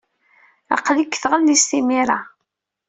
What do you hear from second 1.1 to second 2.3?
tɣellist imir-a.